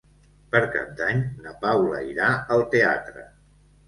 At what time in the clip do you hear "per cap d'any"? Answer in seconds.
0.53-1.19